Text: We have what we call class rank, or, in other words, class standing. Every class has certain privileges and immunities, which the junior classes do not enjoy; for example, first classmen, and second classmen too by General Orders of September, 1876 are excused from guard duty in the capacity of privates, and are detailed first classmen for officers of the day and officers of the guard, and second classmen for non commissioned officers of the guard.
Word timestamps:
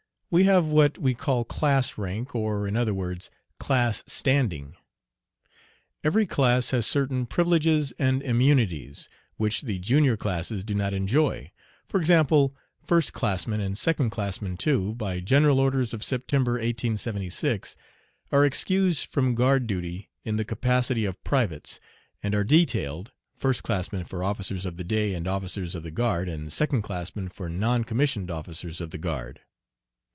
We 0.33 0.45
have 0.45 0.67
what 0.67 0.97
we 0.97 1.13
call 1.13 1.43
class 1.43 1.97
rank, 1.97 2.33
or, 2.33 2.65
in 2.65 2.77
other 2.77 2.93
words, 2.93 3.29
class 3.59 4.01
standing. 4.07 4.77
Every 6.05 6.25
class 6.25 6.71
has 6.71 6.87
certain 6.87 7.25
privileges 7.25 7.91
and 7.99 8.23
immunities, 8.23 9.09
which 9.35 9.63
the 9.63 9.77
junior 9.77 10.15
classes 10.15 10.63
do 10.63 10.73
not 10.73 10.93
enjoy; 10.93 11.51
for 11.85 11.99
example, 11.99 12.53
first 12.81 13.11
classmen, 13.11 13.59
and 13.59 13.77
second 13.77 14.11
classmen 14.11 14.55
too 14.55 14.93
by 14.95 15.19
General 15.19 15.59
Orders 15.59 15.93
of 15.93 16.01
September, 16.01 16.51
1876 16.53 17.75
are 18.31 18.45
excused 18.45 19.07
from 19.07 19.35
guard 19.35 19.67
duty 19.67 20.07
in 20.23 20.37
the 20.37 20.45
capacity 20.45 21.03
of 21.03 21.21
privates, 21.25 21.81
and 22.23 22.33
are 22.33 22.45
detailed 22.45 23.11
first 23.35 23.63
classmen 23.63 24.05
for 24.05 24.23
officers 24.23 24.65
of 24.65 24.77
the 24.77 24.85
day 24.85 25.13
and 25.13 25.27
officers 25.27 25.75
of 25.75 25.83
the 25.83 25.91
guard, 25.91 26.29
and 26.29 26.53
second 26.53 26.83
classmen 26.83 27.27
for 27.27 27.49
non 27.49 27.83
commissioned 27.83 28.31
officers 28.31 28.79
of 28.79 28.91
the 28.91 28.97
guard. 28.97 29.41